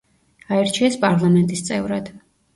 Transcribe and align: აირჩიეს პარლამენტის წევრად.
აირჩიეს 0.55 0.97
პარლამენტის 1.03 1.63
წევრად. 1.69 2.11